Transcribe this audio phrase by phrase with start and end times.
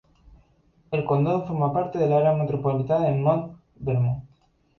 [0.89, 4.23] El condado forma parte del área metropolitana de Mount Vernon.